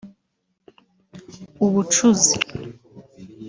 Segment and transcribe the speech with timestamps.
[1.65, 2.35] ubucuzi